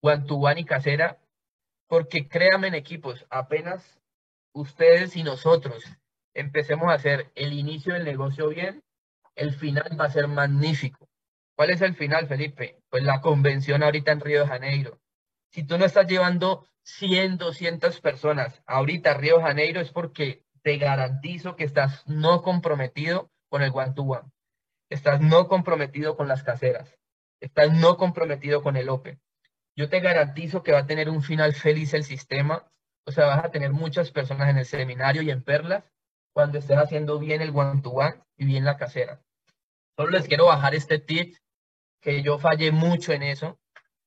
[0.00, 1.20] one to one y casera,
[1.86, 4.00] porque créanme en equipos, apenas
[4.52, 5.84] ustedes y nosotros
[6.34, 8.82] empecemos a hacer el inicio del negocio bien,
[9.36, 11.08] el final va a ser magnífico.
[11.56, 12.80] ¿Cuál es el final, Felipe?
[12.90, 15.00] Pues la convención ahorita en Río de Janeiro.
[15.50, 20.44] Si tú no estás llevando 100, 200 personas ahorita a Río de Janeiro es porque
[20.62, 24.28] te garantizo que estás no comprometido con el one-to-one.
[24.90, 26.98] Estás no comprometido con las caseras.
[27.40, 29.20] Estás no comprometido con el Open.
[29.76, 32.70] Yo te garantizo que va a tener un final feliz el sistema.
[33.06, 35.84] O sea, vas a tener muchas personas en el seminario y en Perlas
[36.34, 39.22] cuando estés haciendo bien el one-to-one -one y bien la casera.
[39.96, 41.36] Solo les quiero bajar este tip,
[42.02, 43.58] que yo fallé mucho en eso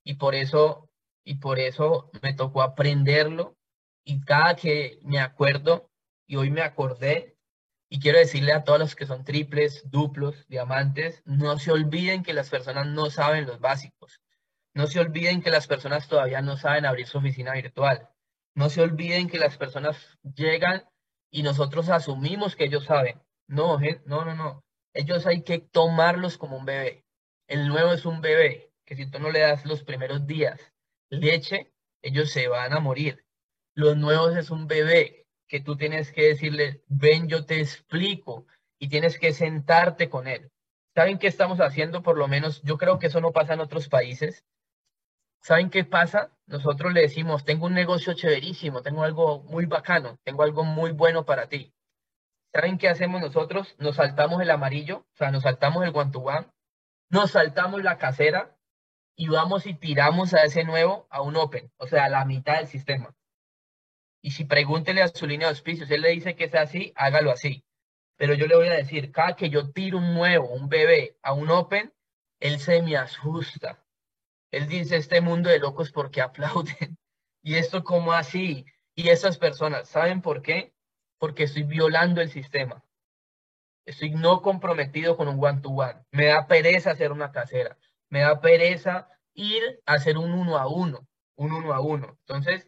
[0.03, 0.89] y por eso,
[1.23, 3.57] y por eso me tocó aprenderlo
[4.03, 5.89] y cada que me acuerdo,
[6.27, 7.37] y hoy me acordé,
[7.89, 12.33] y quiero decirle a todos los que son triples, duplos, diamantes, no se olviden que
[12.33, 14.21] las personas no saben los básicos.
[14.73, 18.09] No se olviden que las personas todavía no saben abrir su oficina virtual.
[18.55, 19.97] No se olviden que las personas
[20.35, 20.83] llegan
[21.31, 23.21] y nosotros asumimos que ellos saben.
[23.47, 24.63] No, no, no, no.
[24.93, 27.05] Ellos hay que tomarlos como un bebé.
[27.47, 30.59] El nuevo es un bebé, que si tú no le das los primeros días
[31.09, 33.25] leche, ellos se van a morir.
[33.73, 38.45] Los nuevos es un bebé que tú tienes que decirle, ven, yo te explico,
[38.79, 40.51] y tienes que sentarte con él.
[40.93, 42.01] ¿Saben qué estamos haciendo?
[42.01, 44.43] Por lo menos, yo creo que eso no pasa en otros países.
[45.41, 46.31] ¿Saben qué pasa?
[46.45, 51.25] Nosotros le decimos, tengo un negocio chéverísimo, tengo algo muy bacano, tengo algo muy bueno
[51.25, 51.73] para ti.
[52.53, 53.75] ¿Saben qué hacemos nosotros?
[53.77, 56.47] Nos saltamos el amarillo, o sea, nos saltamos el one
[57.09, 58.57] nos saltamos la casera
[59.15, 62.57] y vamos y tiramos a ese nuevo a un open, o sea, a la mitad
[62.57, 63.15] del sistema.
[64.21, 67.31] Y si pregúntele a su línea de auspicios, él le dice que es así, hágalo
[67.31, 67.63] así.
[68.17, 71.33] Pero yo le voy a decir, cada que yo tiro un nuevo, un bebé a
[71.33, 71.93] un open,
[72.39, 73.83] él se me asusta.
[74.51, 76.97] Él dice, este mundo de locos, porque aplauden?
[77.43, 78.65] Y esto, ¿cómo así?
[78.93, 80.73] Y esas personas, ¿saben por qué?
[81.17, 82.83] Porque estoy violando el sistema.
[83.85, 86.03] Estoy no comprometido con un one-to-one.
[86.11, 87.77] Me da pereza hacer una casera.
[88.09, 91.07] Me da pereza ir a hacer un uno a uno.
[91.37, 92.17] Un uno a uno.
[92.27, 92.67] Entonces,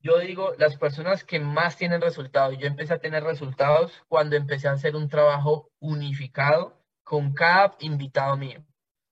[0.00, 4.68] yo digo, las personas que más tienen resultados, yo empecé a tener resultados cuando empecé
[4.68, 8.64] a hacer un trabajo unificado con cada invitado mío.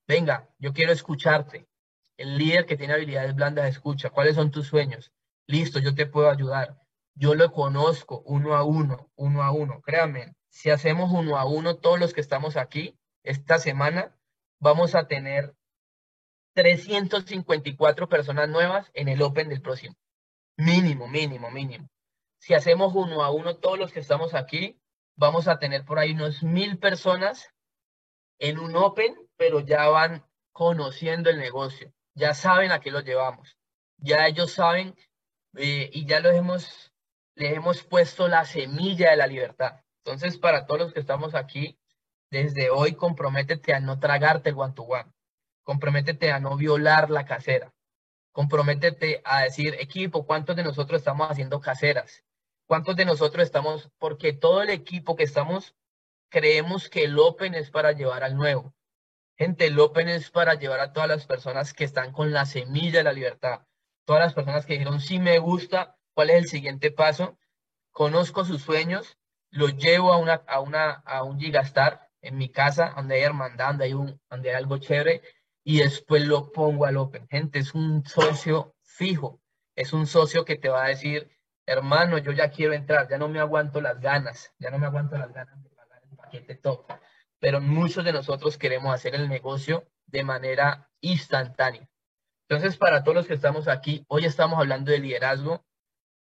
[0.06, 1.66] Venga, yo quiero escucharte.
[2.16, 4.10] El líder que tiene habilidades blandas escucha.
[4.10, 5.12] ¿Cuáles son tus sueños?
[5.46, 6.78] Listo, yo te puedo ayudar.
[7.14, 9.80] Yo lo conozco uno a uno, uno a uno.
[9.82, 14.16] Créanme, si hacemos uno a uno todos los que estamos aquí esta semana,
[14.60, 15.54] vamos a tener
[16.54, 19.96] 354 personas nuevas en el Open del próximo.
[20.56, 21.88] Mínimo, mínimo, mínimo.
[22.38, 24.78] Si hacemos uno a uno todos los que estamos aquí,
[25.16, 27.48] vamos a tener por ahí unos mil personas
[28.38, 33.58] en un Open, pero ya van conociendo el negocio, ya saben a qué lo llevamos,
[33.98, 34.94] ya ellos saben
[35.56, 36.92] eh, y ya los hemos,
[37.34, 39.80] les hemos puesto la semilla de la libertad.
[40.04, 41.78] Entonces, para todos los que estamos aquí,
[42.30, 45.10] desde hoy comprométete a no tragarte el one to one,
[45.62, 47.72] comprométete a no violar la casera,
[48.32, 52.24] comprométete a decir, equipo, ¿cuántos de nosotros estamos haciendo caseras?
[52.66, 55.74] ¿Cuántos de nosotros estamos, porque todo el equipo que estamos,
[56.30, 58.74] creemos que el Open es para llevar al nuevo.
[59.36, 62.98] Gente, el Open es para llevar a todas las personas que están con la semilla
[62.98, 63.66] de la libertad.
[64.04, 67.36] Todas las personas que dijeron, sí me gusta, ¿cuál es el siguiente paso?
[67.90, 69.18] Conozco sus sueños,
[69.50, 73.68] los llevo a, una, a, una, a un Gigastar en mi casa, donde hay hermandad,
[73.68, 75.22] donde hay, un, donde hay algo chévere,
[75.64, 77.26] y después lo pongo al Open.
[77.28, 79.40] Gente, es un socio fijo,
[79.74, 81.28] es un socio que te va a decir,
[81.66, 85.18] hermano, yo ya quiero entrar, ya no me aguanto las ganas, ya no me aguanto
[85.18, 86.92] las ganas de pagar el paquete top.
[87.44, 91.86] Pero muchos de nosotros queremos hacer el negocio de manera instantánea.
[92.48, 95.62] Entonces, para todos los que estamos aquí, hoy estamos hablando de liderazgo.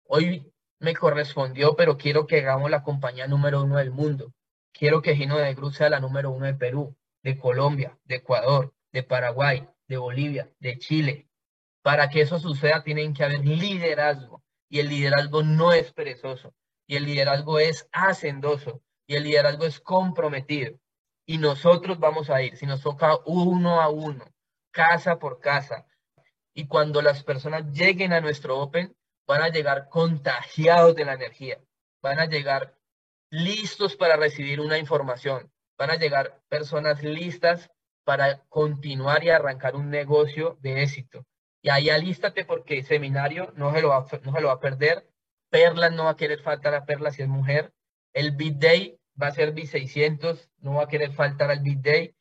[0.08, 4.34] Hoy me correspondió, pero quiero que hagamos la compañía número uno del mundo.
[4.74, 8.74] Quiero que Gino de Cruz sea la número uno de Perú, de Colombia, de Ecuador,
[8.92, 11.30] de Paraguay, de Bolivia, de Chile.
[11.82, 16.54] Para que eso suceda tienen que haber liderazgo y el liderazgo no es perezoso
[16.86, 20.78] y el liderazgo es hacendoso y el liderazgo es comprometido.
[21.26, 24.26] Y nosotros vamos a ir, si nos toca uno a uno,
[24.72, 25.86] casa por casa.
[26.54, 28.96] Y cuando las personas lleguen a nuestro Open,
[29.28, 31.60] van a llegar contagiados de la energía,
[32.02, 32.78] van a llegar
[33.32, 37.70] listos para recibir una información, van a llegar personas listas
[38.04, 41.26] para continuar y arrancar un negocio de éxito.
[41.62, 44.60] Y ahí alístate porque el seminario no se lo va, no se lo va a
[44.60, 45.10] perder.
[45.50, 47.74] Perla no va a querer faltar a Perla si es mujer.
[48.14, 51.82] El Big Day va a ser Big 600, no va a querer faltar al Big
[51.82, 52.16] Day.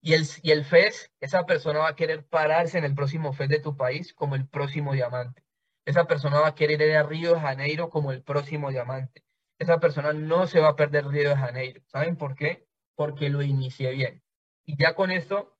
[0.00, 3.48] Y el, y el FES, esa persona va a querer pararse en el próximo FES
[3.48, 5.44] de tu país como el próximo diamante.
[5.84, 9.24] Esa persona va a querer ir a Río de Janeiro como el próximo diamante.
[9.58, 11.82] Esa persona no se va a perder Río de Janeiro.
[11.86, 12.66] ¿Saben por qué?
[12.94, 14.22] Porque lo inicié bien.
[14.64, 15.56] Y ya con esto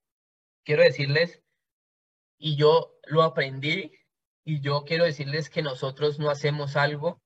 [0.64, 1.42] quiero decirles,
[2.38, 3.92] y yo lo aprendí,
[4.44, 7.22] y yo quiero decirles que nosotros no hacemos algo,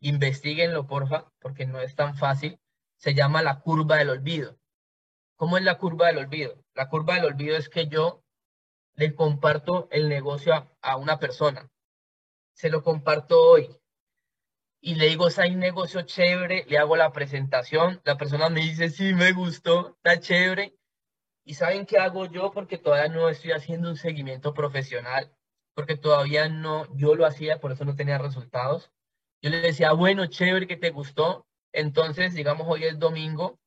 [0.00, 2.58] investiguenlo porfa, porque no es tan fácil,
[2.96, 4.58] se llama la curva del olvido.
[5.36, 6.64] ¿Cómo es la curva del olvido?
[6.74, 8.24] La curva del olvido es que yo
[8.94, 11.70] le comparto el negocio a, una persona,
[12.54, 13.68] se lo comparto hoy,
[14.80, 19.12] y le digo, hay negocio chévere, le hago la presentación, la persona me dice, sí,
[19.12, 20.76] me gustó, está chévere.
[21.44, 22.52] ¿Y saben qué hago yo?
[22.52, 25.32] Porque todavía no estoy haciendo un seguimiento profesional,
[25.74, 28.90] porque todavía no, yo lo hacía, por eso no tenía resultados.
[29.42, 31.46] Yo le decía, bueno, chévere que te gustó.
[31.72, 33.58] Entonces, digamos, hoy es domingo,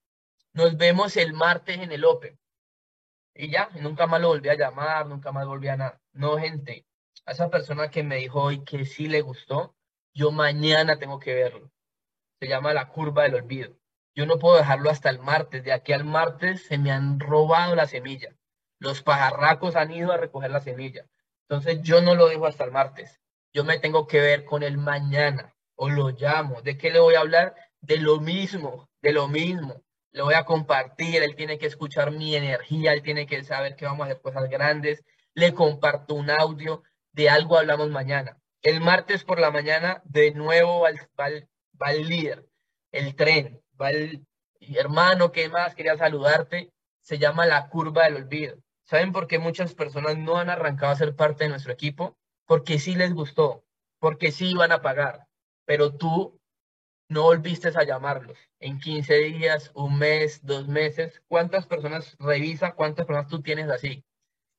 [0.54, 2.39] nos vemos el martes en el Open.
[3.34, 6.02] Y ya, nunca más lo volví a llamar, nunca más volví a nada.
[6.12, 6.86] No, gente,
[7.26, 9.76] a esa persona que me dijo hoy que sí le gustó,
[10.14, 11.72] yo mañana tengo que verlo.
[12.39, 13.78] Se llama la curva del olvido.
[14.16, 15.64] Yo no puedo dejarlo hasta el martes.
[15.64, 18.36] De aquí al martes se me han robado la semilla.
[18.80, 21.06] Los pajarracos han ido a recoger la semilla.
[21.47, 23.22] Entonces yo no lo dejo hasta el martes.
[23.54, 26.62] Yo me tengo que ver con él mañana o lo llamo.
[26.62, 27.56] ¿De qué le voy a hablar?
[27.82, 29.82] De lo mismo, de lo mismo.
[30.11, 33.86] Le voy a compartir, él tiene que escuchar mi energía, él tiene que saber que
[33.86, 35.03] vamos a hacer cosas grandes.
[35.34, 38.38] Le comparto un audio, de algo hablamos mañana.
[38.61, 42.45] El martes por la mañana, de nuevo va el, líder,
[42.91, 44.25] el tren, va el
[44.59, 45.75] hermano, ¿qué más?
[45.75, 46.71] Quería saludarte.
[47.01, 48.57] Se llama la curva del olvido.
[48.84, 52.17] ¿Saben por qué muchas personas no han arrancado a ser parte de nuestro equipo?
[52.45, 53.63] Porque sí les gustó,
[53.99, 55.27] porque sí iban a pagar,
[55.65, 56.39] pero tú
[57.10, 58.38] no volviste a llamarlos.
[58.60, 62.74] En 15 días, un mes, dos meses, ¿cuántas personas revisa?
[62.74, 64.05] ¿Cuántas personas tú tienes así?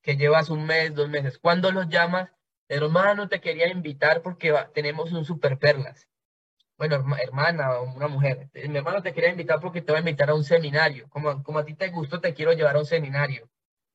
[0.03, 1.39] Que llevas un mes, dos meses.
[1.39, 2.31] ¿Cuándo los llamas?
[2.69, 6.09] hermano, te quería invitar porque tenemos un super perlas.
[6.79, 10.01] Bueno, hermana o una mujer, eh, mi hermano te quería invitar porque te voy a
[10.01, 11.09] invitar a un seminario.
[11.11, 13.51] Como, como a ti te gustó, te quiero llevar a un seminario.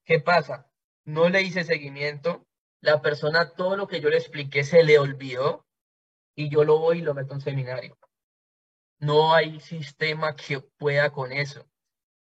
[0.06, 0.68] ¿Qué pasa?
[1.06, 2.46] No le hice seguimiento.
[2.82, 5.66] La persona, todo lo que yo le expliqué se le olvidó
[6.36, 7.98] y yo lo voy y lo meto a un seminario.
[9.06, 11.68] No hay sistema que pueda con eso.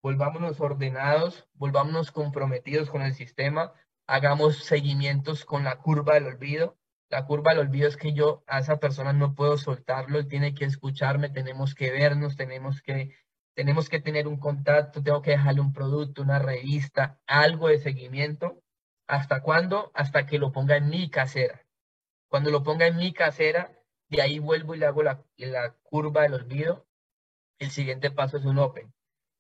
[0.03, 3.73] Volvámonos ordenados, volvámonos comprometidos con el sistema,
[4.07, 6.77] hagamos seguimientos con la curva del olvido.
[7.09, 10.67] La curva del olvido es que yo a esa persona no puedo soltarlo, tiene que
[10.67, 13.17] escucharme, tenemos que vernos, tenemos que,
[13.55, 18.63] tenemos que tener un contacto, tengo que dejarle un producto, una revista, algo de seguimiento.
[19.07, 19.91] ¿Hasta cuándo?
[19.95, 21.65] Hasta que lo ponga en mi casera.
[22.29, 23.78] Cuando lo ponga en mi casera,
[24.09, 26.87] de ahí vuelvo y le hago la, la curva del olvido.
[27.59, 28.93] El siguiente paso es un Open.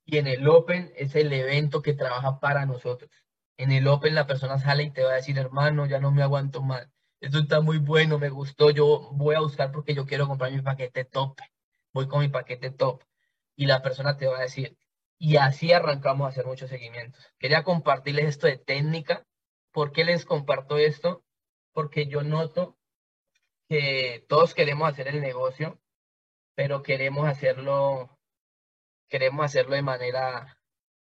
[0.05, 3.11] Y en el Open es el evento que trabaja para nosotros.
[3.57, 6.23] En el Open la persona sale y te va a decir, hermano, ya no me
[6.23, 6.89] aguanto más.
[7.21, 8.71] Esto está muy bueno, me gustó.
[8.71, 11.39] Yo voy a buscar porque yo quiero comprar mi paquete top.
[11.93, 13.03] Voy con mi paquete top.
[13.57, 14.79] Y la persona te va a decir,
[15.19, 17.33] y así arrancamos a hacer muchos seguimientos.
[17.39, 19.27] Quería compartirles esto de técnica.
[19.73, 21.25] ¿Por qué les comparto esto?
[21.73, 22.78] Porque yo noto
[23.69, 25.81] que todos queremos hacer el negocio,
[26.55, 28.19] pero queremos hacerlo,
[29.09, 30.59] queremos hacerlo de manera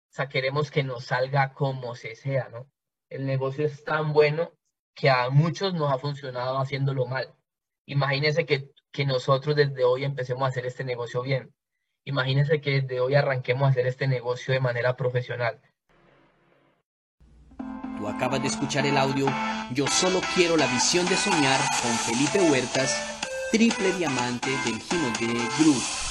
[0.09, 2.67] o sea, queremos que nos salga como se sea, ¿no?
[3.09, 4.53] El negocio es tan bueno
[4.95, 7.35] que a muchos nos ha funcionado haciéndolo mal.
[7.85, 11.53] Imagínense que, que nosotros desde hoy empecemos a hacer este negocio bien.
[12.05, 15.61] Imagínense que desde hoy arranquemos a hacer este negocio de manera profesional.
[17.99, 19.27] Tú acabas de escuchar el audio
[19.71, 22.95] Yo solo quiero la visión de soñar con Felipe Huertas,
[23.51, 26.08] triple diamante del Gino de Group.